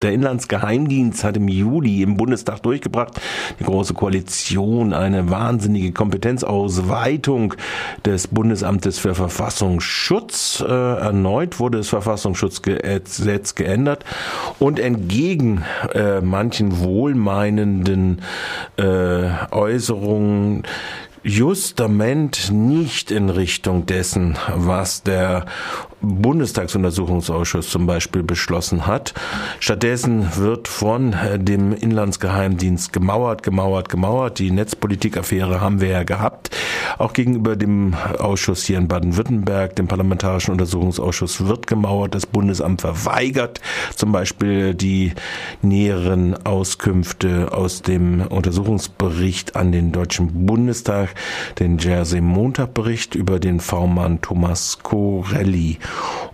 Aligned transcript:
Der 0.00 0.12
Inlandsgeheimdienst 0.12 1.24
hat 1.24 1.36
im 1.38 1.48
Juli 1.48 2.02
im 2.02 2.16
Bundestag 2.16 2.62
durchgebracht, 2.62 3.20
die 3.58 3.64
Große 3.64 3.94
Koalition, 3.94 4.92
eine 4.92 5.28
wahnsinnige 5.28 5.90
Kompetenzausweitung 5.90 7.54
des 8.04 8.28
Bundesamtes 8.28 9.00
für 9.00 9.16
Verfassungsschutz. 9.16 10.62
Äh, 10.64 10.72
erneut 10.72 11.58
wurde 11.58 11.78
das 11.78 11.88
Verfassungsschutzgesetz 11.88 13.56
geändert 13.56 14.04
und 14.60 14.78
entgegen 14.78 15.64
äh, 15.92 16.20
manchen 16.20 16.78
wohlmeinenden 16.78 18.22
äh, 18.76 19.30
Äußerungen 19.50 20.62
justament 21.22 22.50
nicht 22.52 23.10
in 23.10 23.30
Richtung 23.30 23.86
dessen, 23.86 24.36
was 24.54 25.02
der 25.02 25.46
Bundestagsuntersuchungsausschuss 26.00 27.68
zum 27.68 27.86
Beispiel 27.86 28.22
beschlossen 28.22 28.86
hat. 28.86 29.14
Stattdessen 29.58 30.36
wird 30.36 30.68
von 30.68 31.12
äh, 31.12 31.38
dem 31.38 31.72
Inlandsgeheimdienst 31.72 32.92
gemauert, 32.92 33.42
gemauert, 33.42 33.88
gemauert. 33.88 34.38
Die 34.38 34.50
Netzpolitikaffäre 34.50 35.60
haben 35.60 35.80
wir 35.80 35.88
ja 35.88 36.02
gehabt. 36.04 36.50
Auch 36.98 37.12
gegenüber 37.12 37.54
dem 37.54 37.94
Ausschuss 38.18 38.64
hier 38.64 38.76
in 38.76 38.88
Baden-Württemberg, 38.88 39.76
dem 39.76 39.86
Parlamentarischen 39.86 40.50
Untersuchungsausschuss, 40.50 41.46
wird 41.46 41.68
gemauert. 41.68 42.14
Das 42.14 42.26
Bundesamt 42.26 42.80
verweigert 42.80 43.60
zum 43.94 44.10
Beispiel 44.10 44.74
die 44.74 45.12
näheren 45.62 46.34
Auskünfte 46.44 47.52
aus 47.52 47.82
dem 47.82 48.22
Untersuchungsbericht 48.22 49.54
an 49.54 49.70
den 49.70 49.92
Deutschen 49.92 50.46
Bundestag, 50.46 51.14
den 51.60 51.78
Jersey 51.78 52.20
Montag 52.20 52.74
Bericht 52.74 53.14
über 53.14 53.38
den 53.38 53.60
V-Mann 53.60 54.20
Thomas 54.20 54.80
Corelli. 54.82 55.78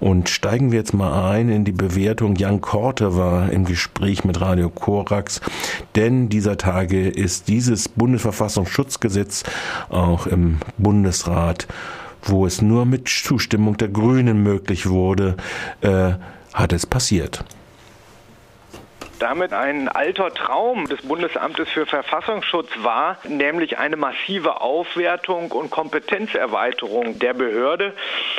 Und 0.01 0.31
steigen 0.31 0.73
wir 0.73 0.79
jetzt 0.79 0.95
mal 0.95 1.31
ein 1.31 1.51
in 1.51 1.65
die 1.65 1.73
Bewertung. 1.73 2.37
Jan 2.37 2.63
Korte 2.63 3.17
war 3.17 3.51
im 3.51 3.67
Gespräch 3.67 4.25
mit 4.25 4.41
Radio 4.41 4.71
Korax, 4.71 5.43
denn 5.95 6.31
dieser 6.31 6.57
Tage 6.57 7.09
ist 7.09 7.49
dieses 7.49 7.89
Bundesverfassungsschutzgesetz 7.91 9.45
auch 9.91 10.27
im 10.27 10.54
Bundesrat, 10.79 11.67
wo 12.23 12.47
es 12.47 12.63
nur 12.63 12.87
mit 12.87 13.09
Zustimmung 13.09 13.77
der 13.77 13.89
Grünen 13.89 14.43
möglich 14.43 14.89
wurde, 14.89 15.37
äh, 15.81 16.13
hat 16.53 16.73
es 16.73 16.87
passiert 16.87 17.45
damit 19.25 19.55
ein 19.55 19.89
alter 19.89 20.35
Traum 20.35 20.87
des 20.87 21.01
Bundesamtes 21.01 21.71
für 21.71 21.87
Verfassungsschutz 21.87 22.69
war, 22.83 23.17
nämlich 23.27 23.79
eine 23.79 23.97
massive 23.97 24.61
Aufwertung 24.61 25.51
und 25.51 25.71
Kompetenzerweiterung 25.71 27.19
der 27.19 27.33
Behörde. 27.33 27.95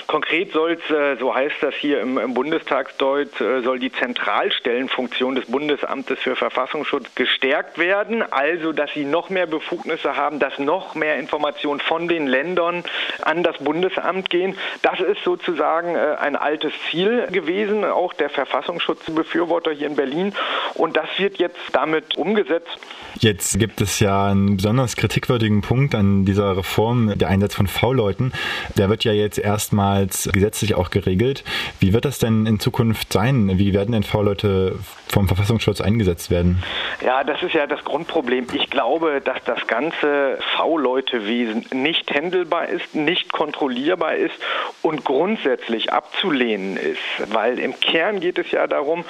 Konkret 0.06 0.52
soll 0.52 0.73
es, 0.73 0.95
äh, 0.95 1.16
so 1.17 1.33
heißt 1.33 1.56
das 1.61 1.73
hier 1.73 2.02
im, 2.02 2.19
im 2.19 2.36
Bundestagsdeutsch, 2.36 3.41
äh, 3.41 3.61
soll 3.61 3.80
die 3.80 3.91
Zentralstellenfunktion 3.91 5.33
des 5.33 5.47
Bundesamtes 5.47 6.19
für 6.19 6.36
Verfassungsschutz 6.36 7.16
gestärkt 7.16 7.80
werden, 7.80 8.22
also 8.22 8.72
dass 8.72 8.94
sie 8.94 9.06
noch 9.06 9.31
mehr 9.31 9.47
Befugnisse 9.47 10.16
haben, 10.16 10.38
dass 10.38 10.59
noch 10.59 10.94
mehr 10.94 11.17
Informationen 11.17 11.80
von 11.80 12.08
den 12.08 12.28
Ländern 12.28 12.83
an 13.23 13.41
das 13.41 13.58
Bundesamt 13.58 14.30
gehen. 14.30 14.56
Das 14.83 15.00
ist 15.00 15.23
sozusagen 15.23 15.95
äh, 15.95 16.17
ein 16.19 16.36
altes 16.36 16.73
Ziel 16.91 17.25
gewesen, 17.31 17.83
auch 17.83 18.13
der 18.13 18.30
Verfassungsschutzbefürworter 18.30 19.72
hier 19.72 19.88
in 19.88 19.95
Berlin. 19.95 20.36
Und 20.76 20.98
das 20.98 21.08
wird 21.18 21.38
jetzt 21.38 21.58
damit 21.72 22.18
umgesetzt. 22.18 22.78
Jetzt 23.20 23.58
gibt 23.59 23.80
es 23.80 24.00
ja 24.02 24.28
einen 24.28 24.58
besonders 24.58 24.98
kritikwürdigen 24.98 25.62
Punkt 25.62 25.95
an 25.95 26.26
dieser 26.26 26.58
Reform, 26.58 27.18
der 27.18 27.30
Einsatz 27.30 27.56
von 27.56 27.68
V-Leuten. 27.68 28.34
Der 28.78 28.90
wird 28.90 29.06
ja 29.06 29.14
jetzt 29.14 29.38
erstmals 29.38 30.30
gesetzlich 30.34 30.76
auch 30.76 30.90
geregelt. 30.90 31.44
Wie 31.80 31.94
wird 31.94 32.03
das 32.03 32.20
denn 32.20 32.46
in 32.46 32.59
Zukunft 32.59 33.14
sein? 33.14 33.58
Wie 33.58 33.73
werden 33.73 33.94
denn 33.94 34.03
V-Leute 34.03 34.78
vom 35.08 35.28
Verfassungsschutz 35.28 35.80
eingesetzt 35.80 36.30
werden? 36.30 36.62
Ja, 37.03 37.23
das 37.23 37.42
ist 37.42 37.53
ja 37.53 37.68
das 37.68 37.84
Grundproblem. 37.86 38.48
Ich 38.53 38.70
glaube, 38.70 39.22
dass 39.23 39.42
das 39.46 39.66
ganze 39.68 40.38
V-Leute-Wesen 40.58 41.68
nicht 41.73 42.14
händelbar 42.14 42.68
ist, 42.68 42.96
nicht 42.96 43.31
kontrollierbar 43.31 44.16
ist 44.16 44.36
und 44.81 45.06
grundsätzlich 45.06 45.94
abzulehnen 45.94 46.75
ist. 46.75 47.00
Weil 47.31 47.59
im 47.59 47.80
Kern 47.80 48.19
geht 48.19 48.38
es 48.38 48.52
ja 48.52 48.68
darum, 48.68 49.06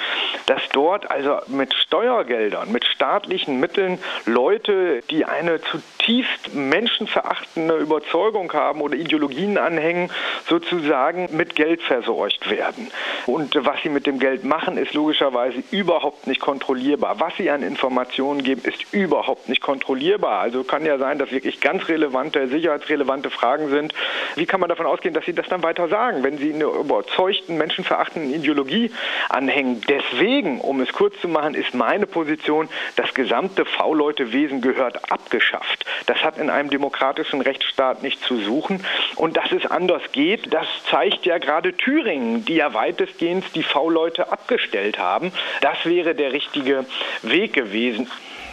dass 0.46 0.62
dort 0.72 1.10
also 1.10 1.38
mit 1.48 1.74
Steuergeldern, 1.74 2.72
mit 2.72 2.84
staatlichen 2.84 3.60
Mitteln 3.60 3.98
Leute, 4.24 5.02
die 5.10 5.24
eine 5.24 5.60
zutiefst 5.60 6.54
menschenverachtende 6.54 7.76
Überzeugung 7.76 8.52
haben 8.52 8.80
oder 8.80 8.96
Ideologien 8.96 9.58
anhängen, 9.58 10.10
sozusagen 10.48 11.28
mit 11.36 11.54
Geld 11.54 11.82
versorgt 11.82 12.50
werden. 12.50 12.90
Und 13.26 13.54
was 13.64 13.82
sie 13.82 13.88
mit 13.88 14.06
dem 14.06 14.18
Geld 14.18 14.44
machen, 14.44 14.76
ist 14.76 14.94
logischerweise 14.94 15.62
überhaupt 15.70 16.26
nicht 16.26 16.40
kontrollierbar. 16.40 17.20
Was 17.20 17.36
sie 17.36 17.50
an 17.50 17.62
Informationen 17.62 18.42
geben, 18.42 18.62
ist 18.64 18.92
überhaupt 18.92 19.48
nicht 19.48 19.60
kontrollierbar. 19.60 20.40
Also 20.40 20.64
kann 20.64 20.84
ja 20.84 20.98
sein, 20.98 21.18
dass 21.18 21.30
wirklich 21.30 21.60
ganz 21.60 21.88
relevante, 21.88 22.48
sicherheitsrelevante 22.48 23.30
Fragen 23.30 23.68
sind. 23.68 23.94
Wie 24.34 24.46
kann 24.46 24.60
man 24.60 24.68
davon 24.68 24.86
ausgehen, 24.86 25.14
dass 25.14 25.24
sie 25.24 25.34
das 25.34 25.48
dann 25.48 25.62
weiter 25.62 25.88
sagen, 25.88 26.22
wenn 26.22 26.38
sie 26.38 26.52
eine 26.52 26.64
überzeugten, 26.64 27.56
menschenverachtenden 27.56 28.34
Ideologie 28.34 28.90
anhängen? 29.28 29.80
Deswegen, 29.88 30.60
um 30.60 30.80
es 30.80 30.92
kurz 30.92 31.20
zu 31.20 31.28
machen, 31.28 31.35
ist 31.54 31.74
meine 31.74 32.06
Position, 32.06 32.68
das 32.96 33.12
gesamte 33.12 33.66
V-Leute-Wesen 33.66 34.62
gehört 34.62 35.12
abgeschafft. 35.12 35.84
Das 36.06 36.22
hat 36.22 36.38
in 36.38 36.48
einem 36.48 36.70
demokratischen 36.70 37.42
Rechtsstaat 37.42 38.02
nichts 38.02 38.22
zu 38.22 38.38
suchen. 38.38 38.84
Und 39.16 39.36
dass 39.36 39.52
es 39.52 39.66
anders 39.66 40.02
geht, 40.12 40.52
das 40.52 40.66
zeigt 40.90 41.26
ja 41.26 41.36
gerade 41.36 41.76
Thüringen, 41.76 42.44
die 42.46 42.54
ja 42.54 42.72
weitestgehend 42.72 43.44
die 43.54 43.62
V-Leute 43.62 44.32
abgestellt 44.32 44.98
haben. 44.98 45.30
Das 45.60 45.84
wäre 45.84 46.14
der 46.14 46.32
richtige 46.32 46.86
Weg 47.22 47.52
gewesen. 47.52 48.10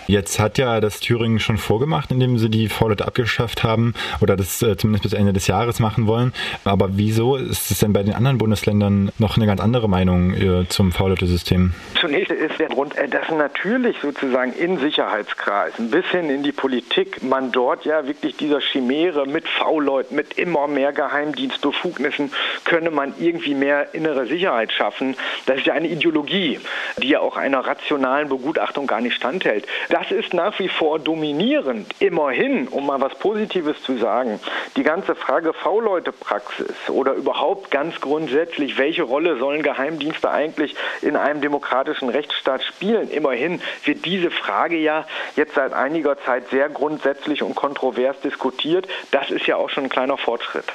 Jetzt 0.08 0.40
hat 0.40 0.58
ja 0.58 0.82
das 0.82 1.00
Thüringen 1.00 1.40
schon 1.40 1.58
vorgemacht, 1.58 2.12
indem 2.12 2.38
sie 2.38 2.50
die 2.50 2.70
V-Leute 2.70 3.06
abgeschafft 3.06 3.64
haben 3.64 3.94
oder 4.22 4.36
das 4.36 4.62
äh, 4.62 4.76
zumindest 4.78 5.04
bis 5.04 5.14
Ende 5.14 5.34
des 5.34 5.48
Jahres 5.48 5.80
machen 5.80 6.08
wollen. 6.08 6.34
Aber 6.66 6.90
wieso 6.98 7.36
ist 7.36 7.72
es 7.72 7.80
denn 7.80 7.94
bei 7.94 8.04
den 8.04 8.14
anderen 8.14 8.38
Bundesländern 8.38 9.12
noch 9.18 9.38
eine 9.38 9.46
ganz 9.46 9.62
andere 9.62 9.88
Meinung 9.88 10.34
äh, 10.34 10.68
zum 10.68 10.92
V-Leute-System? 10.92 11.74
Zunächst 12.00 12.32
ist 12.32 12.60
der 12.60 12.70
Grund, 12.70 12.98
äh, 12.98 13.08
dass 13.08 13.30
natürlich 13.30 13.98
sozusagen 14.02 14.54
in 14.54 14.80
Sicherheitskreisen 14.80 15.90
bis 15.90 16.06
hin 16.08 16.30
in 16.30 16.44
die 16.44 16.52
Politik 16.52 17.24
man 17.24 17.52
dort 17.52 17.86
ja 17.86 18.06
wirklich 18.08 18.36
dieser 18.38 18.60
Chimäre 18.60 19.26
mit 19.26 19.48
V-Leuten, 19.48 20.16
mit 20.16 20.38
immer 20.38 20.68
mehr 20.68 20.92
Geheimdienstbefugnissen 20.92 22.32
könne 22.66 22.92
man 22.92 23.14
irgendwie 23.20 23.56
mehr 23.56 23.94
innere 23.94 24.26
Sicherheit 24.26 24.72
schaffen. 24.72 25.16
Das 25.46 25.58
ist 25.58 25.66
ja 25.66 25.74
eine 25.74 25.88
Ideologie, 25.88 26.60
die 27.02 27.10
ja 27.10 27.20
auch 27.20 27.38
einer 27.38 27.60
rationalen 27.60 28.30
Begutachtung 28.30 28.88
gar 28.88 29.02
nicht 29.02 29.16
standhält. 29.16 29.68
Das 29.94 30.10
ist 30.10 30.34
nach 30.34 30.58
wie 30.58 30.70
vor 30.70 30.98
dominierend. 30.98 31.86
Immerhin, 32.00 32.68
um 32.68 32.88
mal 32.88 33.00
was 33.00 33.14
Positives 33.14 33.80
zu 33.84 33.96
sagen, 34.00 34.40
die 34.76 34.82
ganze 34.82 35.14
Frage 35.14 35.54
V-Leute-Praxis 35.54 36.90
oder 36.90 37.14
überhaupt 37.14 37.70
ganz 37.70 38.02
grundsätzlich, 38.02 38.80
welche 38.80 39.04
Rolle 39.04 39.38
sollen 39.38 39.62
Geheimdienste 39.62 40.32
eigentlich 40.32 40.76
in 41.04 41.16
einem 41.16 41.42
demokratischen 41.42 42.10
Rechtsstaat 42.10 42.64
spielen? 42.64 43.12
Immerhin 43.12 43.62
wird 43.86 44.04
diese 44.04 44.32
Frage 44.32 44.78
ja 44.78 45.06
jetzt 45.36 45.54
seit 45.54 45.74
einiger 45.74 46.18
Zeit 46.18 46.50
sehr 46.50 46.70
grundsätzlich 46.70 47.44
und 47.44 47.54
kontrovers 47.54 48.20
diskutiert. 48.22 48.88
Das 49.12 49.30
ist 49.30 49.46
ja 49.46 49.58
auch 49.58 49.70
schon 49.70 49.84
ein 49.84 49.90
kleiner 49.90 50.18
Fortschritt. 50.18 50.66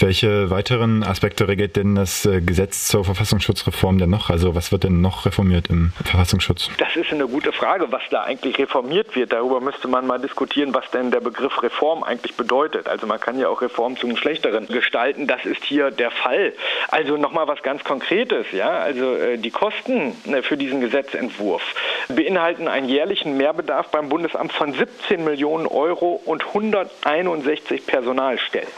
Welche 0.00 0.48
weiteren 0.48 1.02
Aspekte 1.02 1.46
regelt 1.46 1.76
denn 1.76 1.94
das 1.94 2.24
äh, 2.24 2.40
Gesetz 2.40 2.88
zur 2.88 3.04
Verfassungsschutzreform 3.04 3.98
denn 3.98 4.08
noch? 4.08 4.30
Also 4.30 4.54
was 4.54 4.72
wird 4.72 4.84
denn 4.84 5.02
noch 5.02 5.26
reformiert 5.26 5.68
im 5.68 5.92
Verfassungsschutz? 6.02 6.70
Das 6.78 6.96
ist 6.96 7.12
eine 7.12 7.28
gute 7.28 7.52
Frage, 7.52 7.92
was 7.92 8.00
da 8.10 8.22
eigentlich 8.22 8.58
reformiert 8.58 9.14
wird. 9.14 9.34
Darüber 9.34 9.60
müsste 9.60 9.88
man 9.88 10.06
mal 10.06 10.18
diskutieren, 10.18 10.72
was 10.72 10.90
denn 10.90 11.10
der 11.10 11.20
Begriff 11.20 11.62
Reform 11.62 12.02
eigentlich 12.02 12.34
bedeutet. 12.34 12.88
Also 12.88 13.06
man 13.06 13.20
kann 13.20 13.38
ja 13.38 13.48
auch 13.48 13.60
Reform 13.60 13.98
zum 13.98 14.16
Schlechteren 14.16 14.68
gestalten. 14.68 15.26
Das 15.26 15.44
ist 15.44 15.64
hier 15.64 15.90
der 15.90 16.10
Fall. 16.10 16.54
Also 16.88 17.18
nochmal 17.18 17.46
was 17.46 17.62
ganz 17.62 17.84
Konkretes. 17.84 18.46
Ja? 18.52 18.70
Also 18.70 19.16
äh, 19.16 19.36
die 19.36 19.50
Kosten 19.50 20.14
äh, 20.32 20.40
für 20.40 20.56
diesen 20.56 20.80
Gesetzentwurf 20.80 21.62
beinhalten 22.08 22.68
einen 22.68 22.88
jährlichen 22.88 23.36
Mehrbedarf 23.36 23.88
beim 23.90 24.08
Bundesamt 24.08 24.52
von 24.52 24.72
17 24.72 25.24
Millionen 25.24 25.66
Euro 25.66 26.22
und 26.24 26.46
161 26.46 27.86
Personalstellen. 27.86 28.68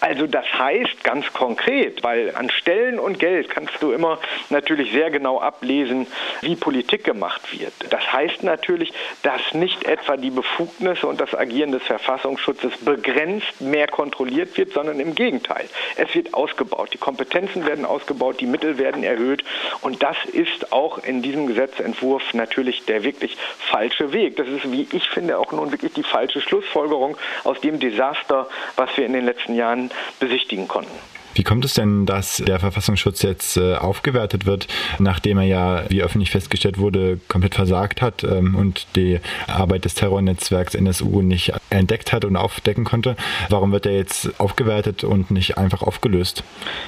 Also 0.00 0.26
das 0.26 0.46
heißt 0.46 1.04
ganz 1.04 1.30
konkret, 1.32 2.02
weil 2.02 2.34
an 2.34 2.50
Stellen 2.50 2.98
und 2.98 3.18
Geld 3.18 3.50
kannst 3.50 3.82
du 3.82 3.92
immer 3.92 4.18
natürlich 4.48 4.92
sehr 4.92 5.10
genau 5.10 5.40
ablesen, 5.40 6.06
wie 6.40 6.56
Politik 6.56 7.04
gemacht 7.04 7.42
wird. 7.58 7.72
Das 7.90 8.10
heißt 8.10 8.42
natürlich, 8.42 8.92
dass 9.22 9.52
nicht 9.52 9.84
etwa 9.84 10.16
die 10.16 10.30
Befugnisse 10.30 11.06
und 11.06 11.20
das 11.20 11.34
Agieren 11.34 11.72
des 11.72 11.82
Verfassungsschutzes 11.82 12.78
begrenzt 12.78 13.60
mehr 13.60 13.88
kontrolliert 13.88 14.56
wird, 14.56 14.72
sondern 14.72 15.00
im 15.00 15.14
Gegenteil. 15.14 15.68
Es 15.96 16.14
wird 16.14 16.32
ausgebaut, 16.32 16.90
die 16.94 16.98
Kompetenzen 16.98 17.66
werden 17.66 17.84
ausgebaut, 17.84 18.40
die 18.40 18.46
Mittel 18.46 18.78
werden 18.78 19.04
erhöht 19.04 19.44
und 19.82 20.02
das 20.02 20.16
ist 20.32 20.72
auch 20.72 20.98
in 21.04 21.20
diesem 21.20 21.46
Gesetzentwurf 21.46 22.32
natürlich 22.32 22.86
der 22.86 23.04
wirklich 23.04 23.36
falsche 23.58 24.12
Weg. 24.12 24.36
Das 24.36 24.48
ist, 24.48 24.72
wie 24.72 24.88
ich 24.92 25.10
finde, 25.10 25.38
auch 25.38 25.52
nun 25.52 25.72
wirklich 25.72 25.92
die 25.92 26.02
falsche 26.02 26.40
Schlussfolgerung 26.40 27.18
aus 27.44 27.60
dem 27.60 27.78
Desaster, 27.78 28.48
was 28.76 28.96
wir 28.96 29.04
in 29.04 29.12
den 29.12 29.26
letzten 29.26 29.54
Jahren 29.54 29.89
besichtigen 30.18 30.68
konnten. 30.68 30.98
Wie 31.34 31.44
kommt 31.44 31.64
es 31.64 31.74
denn, 31.74 32.06
dass 32.06 32.38
der 32.38 32.58
Verfassungsschutz 32.58 33.22
jetzt 33.22 33.56
äh, 33.56 33.76
aufgewertet 33.76 34.46
wird, 34.46 34.66
nachdem 34.98 35.38
er 35.38 35.44
ja, 35.44 35.84
wie 35.88 36.02
öffentlich 36.02 36.30
festgestellt 36.30 36.78
wurde, 36.78 37.20
komplett 37.28 37.54
versagt 37.54 38.02
hat 38.02 38.24
ähm, 38.24 38.54
und 38.56 38.86
die 38.96 39.20
Arbeit 39.46 39.84
des 39.84 39.94
Terrornetzwerks 39.94 40.74
NSU 40.74 41.22
nicht 41.22 41.52
entdeckt 41.70 42.12
hat 42.12 42.24
und 42.24 42.36
aufdecken 42.36 42.84
konnte? 42.84 43.16
Warum 43.48 43.70
wird 43.72 43.86
er 43.86 43.96
jetzt 43.96 44.40
aufgewertet 44.40 45.04
und 45.04 45.30
nicht 45.30 45.56
einfach 45.56 45.82
aufgelöst? 45.82 46.42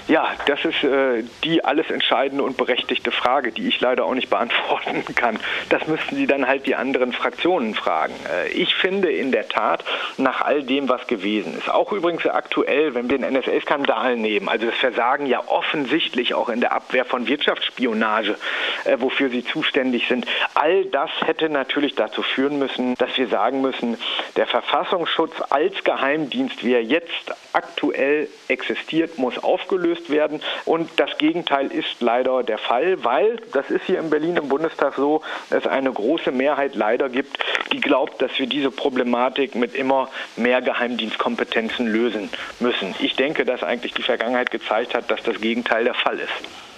Ja, 0.08 0.28
das 0.46 0.64
ist 0.64 0.82
äh, 0.82 1.22
die 1.44 1.64
alles 1.64 1.88
entscheidende 1.90 2.42
und 2.42 2.56
berechtigte 2.56 3.12
Frage, 3.12 3.52
die 3.52 3.68
ich 3.68 3.80
leider 3.80 4.04
auch 4.04 4.14
nicht 4.14 4.28
beantworten 4.28 5.04
kann. 5.14 5.38
Das 5.68 5.86
müssten 5.86 6.16
Sie 6.16 6.26
dann 6.26 6.48
halt 6.48 6.66
die 6.66 6.74
anderen 6.74 7.12
Fraktionen 7.12 7.74
fragen. 7.74 8.14
Äh, 8.28 8.48
ich 8.48 8.74
finde 8.74 9.10
in 9.10 9.30
der 9.30 9.48
Tat, 9.48 9.84
nach 10.18 10.40
all 10.40 10.64
dem, 10.64 10.88
was 10.88 11.06
gewesen 11.06 11.56
ist, 11.56 11.70
auch 11.70 11.92
übrigens 11.92 12.26
aktuell, 12.26 12.94
wenn 12.94 13.08
wir 13.08 13.18
den 13.18 13.32
NSA-Skandal 13.32 14.16
nehmen, 14.16 14.31
nehmen. 14.32 14.48
Also 14.48 14.66
das 14.66 14.76
Versagen 14.76 15.26
ja 15.26 15.42
offensichtlich 15.46 16.34
auch 16.34 16.48
in 16.48 16.60
der 16.60 16.72
Abwehr 16.72 17.04
von 17.04 17.26
Wirtschaftsspionage, 17.26 18.36
äh, 18.84 18.96
wofür 18.98 19.28
sie 19.28 19.44
zuständig 19.44 20.08
sind. 20.08 20.26
All 20.54 20.84
das 20.86 21.10
hätte 21.24 21.48
natürlich 21.48 21.94
dazu 21.94 22.22
führen 22.22 22.58
müssen, 22.58 22.94
dass 22.96 23.16
wir 23.16 23.28
sagen 23.28 23.60
müssen, 23.60 23.98
der 24.36 24.46
Verfassungsschutz 24.46 25.32
als 25.50 25.84
Geheimdienst, 25.84 26.64
wie 26.64 26.74
er 26.74 26.82
jetzt 26.82 27.32
aktuell 27.52 28.28
existiert, 28.48 29.18
muss 29.18 29.42
aufgelöst 29.42 30.10
werden. 30.10 30.40
Und 30.64 30.88
das 30.96 31.18
Gegenteil 31.18 31.70
ist 31.70 32.00
leider 32.00 32.42
der 32.42 32.58
Fall, 32.58 33.04
weil, 33.04 33.36
das 33.52 33.70
ist 33.70 33.84
hier 33.86 33.98
in 33.98 34.10
Berlin 34.10 34.36
im 34.36 34.48
Bundestag 34.48 34.94
so, 34.94 35.22
es 35.50 35.66
eine 35.66 35.92
große 35.92 36.32
Mehrheit 36.32 36.74
leider 36.74 37.08
gibt, 37.08 37.38
die 37.72 37.80
glaubt, 37.80 38.20
dass 38.22 38.38
wir 38.38 38.46
diese 38.46 38.70
Problematik 38.70 39.54
mit 39.54 39.74
immer 39.74 40.08
mehr 40.36 40.62
Geheimdienstkompetenzen 40.62 41.86
lösen 41.86 42.30
müssen. 42.60 42.94
Ich 43.00 43.16
denke, 43.16 43.44
dass 43.44 43.62
eigentlich 43.62 43.92
die 43.94 44.02
Vergangenheit 44.02 44.21
Vergangenheit 44.22 44.52
gezeigt 44.52 44.94
hat, 44.94 45.10
dass 45.10 45.22
das 45.24 45.40
Gegenteil 45.40 45.84
der 45.84 45.94
Fall 45.94 46.18
ist. 46.18 46.30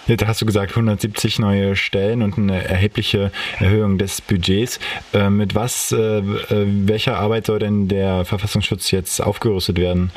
Jetzt 0.07 0.25
hast 0.25 0.41
du 0.41 0.45
gesagt 0.45 0.71
170 0.71 1.39
neue 1.39 1.75
Stellen 1.75 2.21
und 2.21 2.37
eine 2.37 2.63
erhebliche 2.63 3.31
Erhöhung 3.59 3.97
des 3.97 4.21
Budgets. 4.21 4.79
Äh, 5.13 5.29
mit 5.29 5.53
was, 5.55 5.91
äh, 5.91 5.97
äh, 5.97 6.23
welcher 6.49 7.17
Arbeit 7.17 7.47
soll 7.47 7.59
denn 7.59 7.87
der 7.87 8.25
Verfassungsschutz 8.25 8.91
jetzt 8.91 9.19
aufgerüstet 9.19 9.79
werden? 9.79 10.11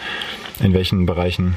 In 0.60 0.72
welchen 0.72 1.06
Bereichen? 1.06 1.56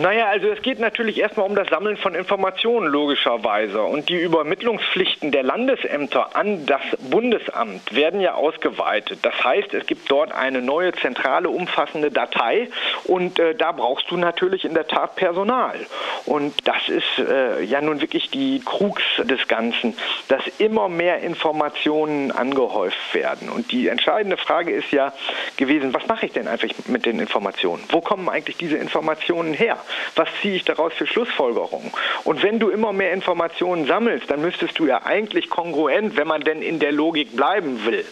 Naja, 0.00 0.26
also 0.26 0.48
es 0.48 0.60
geht 0.60 0.78
natürlich 0.78 1.18
erstmal 1.18 1.46
um 1.46 1.54
das 1.54 1.68
Sammeln 1.68 1.96
von 1.96 2.14
Informationen 2.14 2.86
logischerweise. 2.86 3.82
Und 3.82 4.10
die 4.10 4.20
Übermittlungspflichten 4.20 5.30
der 5.30 5.42
Landesämter 5.42 6.36
an 6.36 6.66
das 6.66 6.82
Bundesamt 7.10 7.94
werden 7.94 8.20
ja 8.20 8.34
ausgeweitet. 8.34 9.20
Das 9.22 9.42
heißt, 9.42 9.72
es 9.72 9.86
gibt 9.86 10.10
dort 10.10 10.32
eine 10.32 10.60
neue 10.60 10.92
zentrale 10.92 11.48
umfassende 11.48 12.10
Datei 12.10 12.68
und 13.04 13.38
äh, 13.38 13.54
da 13.54 13.72
brauchst 13.72 14.10
du 14.10 14.18
natürlich 14.18 14.66
in 14.66 14.74
der 14.74 14.86
Tat 14.86 15.16
Personal. 15.16 15.78
Und 16.26 16.66
das 16.66 16.88
ist 16.88 17.18
äh, 17.18 17.62
ja 17.62 17.80
nun 17.80 18.02
wirklich 18.02 18.28
die 18.30 18.60
Krux 18.62 19.02
des 19.22 19.48
Ganzen, 19.48 19.96
dass 20.28 20.42
immer 20.58 20.90
mehr 20.90 21.20
Informationen 21.20 22.32
angehäuft 22.32 23.14
werden. 23.14 23.48
Und 23.48 23.72
die 23.72 23.88
entscheidende 23.88 24.36
Frage 24.36 24.72
ist 24.72 24.90
ja 24.90 25.14
gewesen, 25.56 25.94
was 25.94 26.06
mache 26.06 26.26
ich 26.26 26.32
denn 26.32 26.48
einfach 26.48 26.68
mit 26.86 27.06
den 27.06 27.18
Informationen? 27.18 27.82
Wo 27.88 28.02
kommen 28.02 28.28
eigentlich 28.28 28.58
diese 28.58 28.76
Informationen 28.76 29.54
her? 29.54 29.78
Was 30.14 30.28
ziehe 30.40 30.56
ich 30.56 30.64
daraus 30.64 30.92
für 30.94 31.06
Schlussfolgerungen? 31.06 31.92
Und 32.24 32.42
wenn 32.42 32.58
du 32.58 32.70
immer 32.70 32.92
mehr 32.92 33.12
Informationen 33.12 33.86
sammelst, 33.86 34.30
dann 34.30 34.40
müsstest 34.40 34.78
du 34.78 34.86
ja 34.86 35.02
eigentlich 35.04 35.50
kongruent, 35.50 36.16
wenn 36.16 36.26
man 36.28 36.42
denn 36.42 36.62
in 36.62 36.78
der 36.78 36.92
Logik 36.92 37.36
bleiben 37.36 37.84
will, 37.84 38.04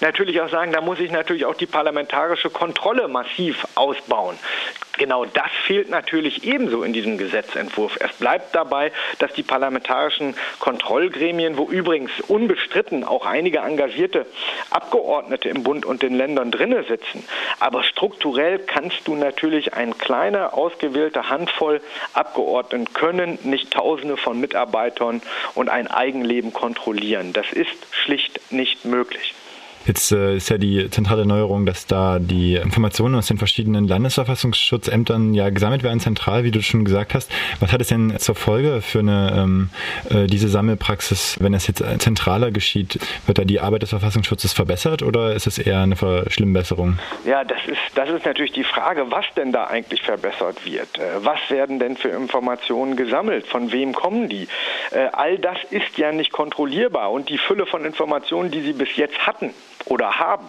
natürlich 0.00 0.40
auch 0.40 0.48
sagen, 0.48 0.72
da 0.72 0.80
muss 0.80 1.00
ich 1.00 1.10
natürlich 1.10 1.44
auch 1.44 1.54
die 1.54 1.66
parlamentarische 1.66 2.50
Kontrolle 2.50 3.08
massiv 3.08 3.66
ausbauen. 3.74 4.38
Genau 4.98 5.24
das 5.24 5.50
fehlt 5.66 5.90
natürlich 5.90 6.44
ebenso 6.44 6.82
in 6.82 6.92
diesem 6.92 7.18
Gesetzentwurf. 7.18 7.96
Es 8.00 8.12
bleibt 8.14 8.54
dabei, 8.54 8.92
dass 9.18 9.32
die 9.34 9.42
parlamentarischen 9.42 10.34
Kontrollgremien, 10.58 11.56
wo 11.58 11.64
übrigens 11.64 12.10
unbestritten 12.28 13.04
auch 13.04 13.26
einige 13.26 13.58
engagierte 13.58 14.26
Abgeordnete 14.70 15.48
im 15.48 15.62
Bund 15.62 15.84
und 15.84 16.02
den 16.02 16.14
Ländern 16.14 16.50
drinne 16.50 16.84
sitzen, 16.84 17.24
aber 17.60 17.82
strukturell 17.82 18.58
kannst 18.58 19.06
du 19.06 19.14
natürlich 19.14 19.74
eine 19.74 19.92
kleine 19.92 20.52
ausgewählte 20.52 21.28
Handvoll 21.28 21.80
Abgeordneten 22.14 22.92
können 22.92 23.38
nicht 23.42 23.72
Tausende 23.72 24.16
von 24.16 24.40
Mitarbeitern 24.40 25.22
und 25.54 25.68
ein 25.68 25.88
Eigenleben 25.88 26.52
kontrollieren. 26.52 27.32
Das 27.32 27.52
ist 27.52 27.86
schlicht 27.90 28.52
nicht 28.52 28.84
möglich. 28.84 29.34
Jetzt 29.86 30.10
äh, 30.10 30.36
ist 30.36 30.50
ja 30.50 30.58
die 30.58 30.90
zentrale 30.90 31.26
Neuerung, 31.26 31.64
dass 31.64 31.86
da 31.86 32.18
die 32.18 32.56
Informationen 32.56 33.14
aus 33.14 33.26
den 33.26 33.38
verschiedenen 33.38 33.86
Landesverfassungsschutzämtern 33.86 35.32
ja 35.32 35.50
gesammelt 35.50 35.84
werden, 35.84 36.00
zentral, 36.00 36.42
wie 36.42 36.50
du 36.50 36.60
schon 36.60 36.84
gesagt 36.84 37.14
hast. 37.14 37.30
Was 37.60 37.72
hat 37.72 37.80
es 37.80 37.88
denn 37.88 38.18
zur 38.18 38.34
Folge 38.34 38.82
für 38.82 38.98
eine 38.98 39.32
ähm, 39.36 39.70
äh, 40.10 40.26
diese 40.26 40.48
Sammelpraxis, 40.48 41.36
wenn 41.40 41.54
es 41.54 41.68
jetzt 41.68 41.84
zentraler 41.98 42.50
geschieht? 42.50 42.98
Wird 43.26 43.38
da 43.38 43.44
die 43.44 43.60
Arbeit 43.60 43.82
des 43.82 43.90
Verfassungsschutzes 43.90 44.52
verbessert 44.52 45.02
oder 45.02 45.34
ist 45.34 45.46
es 45.46 45.58
eher 45.58 45.80
eine 45.80 45.94
Verschlimmbesserung? 45.94 46.98
Ja, 47.24 47.44
das 47.44 47.58
ist, 47.66 47.78
das 47.94 48.10
ist 48.10 48.24
natürlich 48.26 48.52
die 48.52 48.64
Frage, 48.64 49.10
was 49.10 49.24
denn 49.36 49.52
da 49.52 49.66
eigentlich 49.66 50.02
verbessert 50.02 50.64
wird. 50.64 50.98
Äh, 50.98 51.24
was 51.24 51.38
werden 51.48 51.78
denn 51.78 51.96
für 51.96 52.08
Informationen 52.08 52.96
gesammelt? 52.96 53.46
Von 53.46 53.70
wem 53.70 53.92
kommen 53.92 54.28
die? 54.28 54.48
Äh, 54.90 55.08
all 55.12 55.38
das 55.38 55.58
ist 55.70 55.96
ja 55.96 56.10
nicht 56.10 56.32
kontrollierbar 56.32 57.12
und 57.12 57.28
die 57.28 57.38
Fülle 57.38 57.66
von 57.66 57.84
Informationen, 57.84 58.50
die 58.50 58.62
sie 58.62 58.72
bis 58.72 58.96
jetzt 58.96 59.26
hatten, 59.26 59.50
oder 59.86 60.18
haben, 60.18 60.46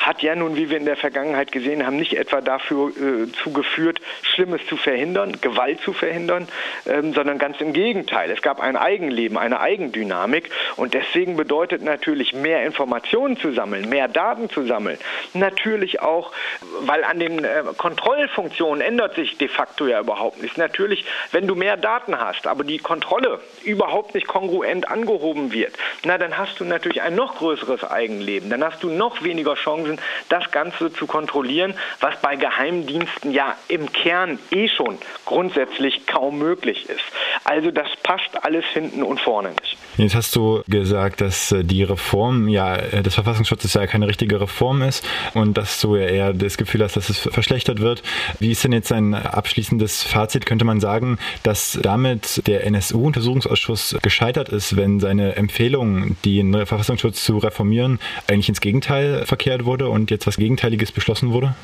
hat 0.00 0.22
ja 0.22 0.34
nun, 0.34 0.56
wie 0.56 0.68
wir 0.68 0.76
in 0.76 0.84
der 0.84 0.96
Vergangenheit 0.96 1.52
gesehen 1.52 1.86
haben, 1.86 1.96
nicht 1.96 2.14
etwa 2.14 2.40
dafür 2.40 2.90
äh, 2.90 3.32
zugeführt, 3.32 4.00
Schlimmes 4.22 4.66
zu 4.66 4.76
verhindern, 4.76 5.40
Gewalt 5.40 5.80
zu 5.80 5.92
verhindern, 5.92 6.48
ähm, 6.86 7.14
sondern 7.14 7.38
ganz 7.38 7.60
im 7.60 7.72
Gegenteil. 7.72 8.30
Es 8.30 8.42
gab 8.42 8.60
ein 8.60 8.76
Eigenleben, 8.76 9.38
eine 9.38 9.60
Eigendynamik 9.60 10.50
und 10.76 10.94
deswegen 10.94 11.36
bedeutet 11.36 11.82
natürlich 11.82 12.34
mehr 12.34 12.64
Informationen 12.64 13.36
zu 13.36 13.52
sammeln, 13.52 13.88
mehr 13.88 14.08
Daten 14.08 14.50
zu 14.50 14.66
sammeln. 14.66 14.98
Natürlich 15.34 16.00
auch, 16.00 16.32
weil 16.80 17.04
an 17.04 17.20
den 17.20 17.44
äh, 17.44 17.62
Kontrollfunktionen 17.76 18.80
ändert 18.80 19.14
sich 19.14 19.38
de 19.38 19.48
facto 19.48 19.86
ja 19.86 20.00
überhaupt 20.00 20.42
nichts. 20.42 20.56
Natürlich, 20.56 21.04
wenn 21.30 21.46
du 21.46 21.54
mehr 21.54 21.76
Daten 21.76 22.18
hast, 22.18 22.48
aber 22.48 22.64
die 22.64 22.78
Kontrolle 22.78 23.40
überhaupt 23.62 24.14
nicht 24.14 24.26
kongruent 24.26 24.88
angehoben 24.88 25.52
wird, 25.52 25.74
na 26.04 26.18
dann 26.18 26.36
hast 26.36 26.58
du 26.58 26.64
natürlich 26.64 27.02
ein 27.02 27.14
noch 27.14 27.36
größeres 27.36 27.84
Eigenleben. 27.84 28.50
Dann 28.50 28.64
hast 28.64 28.79
hast 28.80 28.84
du 28.84 28.96
noch 28.96 29.22
weniger 29.22 29.56
Chancen, 29.56 29.98
das 30.30 30.50
Ganze 30.50 30.90
zu 30.90 31.06
kontrollieren, 31.06 31.74
was 32.00 32.18
bei 32.22 32.36
Geheimdiensten 32.36 33.30
ja 33.30 33.54
im 33.68 33.92
Kern 33.92 34.38
eh 34.50 34.68
schon 34.68 34.98
grundsätzlich 35.26 36.06
kaum 36.06 36.38
möglich 36.38 36.88
ist. 36.88 37.04
Also 37.50 37.72
das 37.72 37.88
passt 38.04 38.44
alles 38.44 38.64
hinten 38.66 39.02
und 39.02 39.18
vorne 39.18 39.50
nicht. 39.50 39.76
Jetzt 39.96 40.14
hast 40.14 40.36
du 40.36 40.62
gesagt, 40.68 41.20
dass 41.20 41.50
äh, 41.50 41.64
die 41.64 41.82
Reform 41.82 42.46
ja 42.46 42.76
äh, 42.76 43.02
des 43.02 43.16
Verfassungsschutzes 43.16 43.74
ja 43.74 43.88
keine 43.88 44.06
richtige 44.06 44.40
Reform 44.40 44.82
ist 44.82 45.04
und 45.34 45.58
dass 45.58 45.80
du 45.80 45.96
ja 45.96 46.06
eher 46.06 46.32
das 46.32 46.56
Gefühl 46.56 46.84
hast, 46.84 46.96
dass 46.96 47.08
es 47.08 47.18
verschlechtert 47.18 47.80
wird. 47.80 48.04
Wie 48.38 48.52
ist 48.52 48.62
denn 48.62 48.72
jetzt 48.72 48.92
ein 48.92 49.14
abschließendes 49.14 50.04
Fazit? 50.04 50.46
Könnte 50.46 50.64
man 50.64 50.78
sagen, 50.78 51.18
dass 51.42 51.76
damit 51.82 52.46
der 52.46 52.64
NSU-Untersuchungsausschuss 52.66 53.96
gescheitert 54.00 54.48
ist, 54.50 54.76
wenn 54.76 55.00
seine 55.00 55.34
Empfehlung, 55.34 56.16
den 56.24 56.54
Verfassungsschutz 56.54 57.24
zu 57.24 57.38
reformieren, 57.38 57.98
eigentlich 58.28 58.48
ins 58.48 58.60
Gegenteil 58.60 59.26
verkehrt 59.26 59.64
wurde 59.64 59.88
und 59.88 60.12
jetzt 60.12 60.28
was 60.28 60.36
Gegenteiliges 60.36 60.92
beschlossen 60.92 61.32
wurde? 61.32 61.56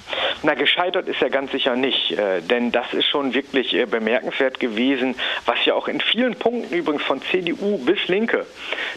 Na, 0.43 0.55
gescheitert 0.55 1.07
ist 1.07 1.23
er 1.23 1.31
ganz 1.31 1.53
sicher 1.53 1.77
nicht, 1.77 2.11
äh, 2.11 2.43
denn 2.43 2.73
das 2.73 2.93
ist 2.93 3.07
schon 3.07 3.35
wirklich 3.35 3.77
bemerkenswert 3.89 4.59
gewesen, 4.59 5.15
was 5.47 5.65
ja 5.65 5.76
auch 5.77 5.89
in 5.89 6.01
vielen 6.01 6.35
Punkten 6.35 6.75
übrigens 6.75 7.03
von 7.03 7.21
CDU 7.23 7.79
bis 7.79 8.09
Linke, 8.09 8.47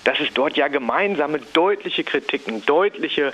dass 0.05 0.19
es 0.19 0.33
dort 0.33 0.57
ja 0.57 0.67
gemeinsame 0.69 1.39
deutliche 1.53 2.03
Kritiken, 2.03 2.65
deutliche 2.65 3.33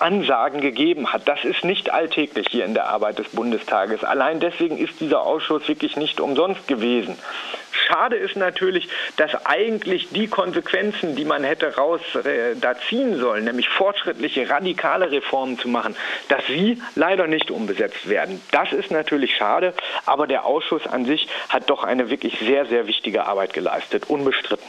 Ansagen 0.00 0.60
gegeben 0.60 1.12
hat. 1.12 1.28
Das 1.28 1.44
ist 1.44 1.64
nicht 1.64 1.92
alltäglich 1.92 2.48
hier 2.50 2.64
in 2.64 2.74
der 2.74 2.88
Arbeit 2.88 3.18
des 3.18 3.28
Bundestages. 3.28 4.04
Allein 4.04 4.40
deswegen 4.40 4.76
ist 4.76 5.00
dieser 5.00 5.22
Ausschuss 5.22 5.68
wirklich 5.68 5.96
nicht 5.96 6.20
umsonst 6.20 6.66
gewesen. 6.66 7.16
Schade 7.72 8.16
ist 8.16 8.36
natürlich, 8.36 8.88
dass 9.16 9.46
eigentlich 9.46 10.08
die 10.10 10.26
Konsequenzen, 10.26 11.16
die 11.16 11.24
man 11.24 11.44
hätte 11.44 11.76
raus 11.76 12.00
äh, 12.14 12.56
da 12.60 12.74
ziehen 12.88 13.18
sollen, 13.18 13.44
nämlich 13.44 13.68
fortschrittliche, 13.68 14.48
radikale 14.48 15.10
Reformen 15.10 15.58
zu 15.58 15.68
machen, 15.68 15.96
dass 16.28 16.46
sie 16.46 16.82
leider 16.94 17.26
nicht 17.26 17.50
umgesetzt 17.50 18.08
werden. 18.08 18.40
Das 18.50 18.72
ist 18.72 18.90
natürlich 18.90 19.36
schade, 19.36 19.74
aber 20.06 20.26
der 20.26 20.44
Ausschuss 20.44 20.86
an 20.86 21.04
sich 21.04 21.28
hat 21.48 21.70
doch 21.70 21.84
eine 21.84 22.10
wirklich 22.10 22.38
sehr, 22.40 22.66
sehr 22.66 22.86
wichtige 22.86 23.26
Arbeit 23.26 23.52
geleistet, 23.52 24.08
unbestritten. 24.08 24.66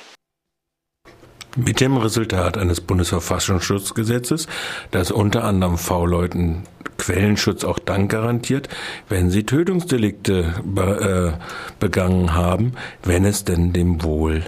Mit 1.58 1.81
dem 1.81 1.98
Resultat 1.98 2.58
eines 2.58 2.79
Bundesverfassungsschutzgesetzes, 2.79 4.48
das 4.91 5.12
unter 5.12 5.43
anderem 5.43 5.77
V-Leuten 5.77 6.63
Quellenschutz 7.01 7.63
auch 7.63 7.79
dann 7.79 8.08
garantiert, 8.08 8.70
wenn 9.10 9.31
sie 9.31 9.43
Tötungsdelikte 9.43 10.53
be 10.63 11.36
äh, 11.39 11.43
begangen 11.79 12.36
haben, 12.36 12.74
wenn 13.03 13.25
es 13.25 13.43
denn 13.43 13.74
dem 13.74 14.03
Wohl 14.03 14.43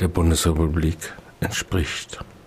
der 0.00 0.08
Bundesrepublik 0.08 0.98
entspricht. 1.40 2.18